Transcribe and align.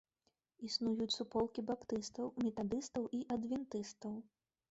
Існуюць 0.67 1.13
суполкі 1.17 1.65
баптыстаў, 1.67 2.31
метадыстаў 2.45 3.03
і 3.17 3.19
адвентыстаў. 3.35 4.19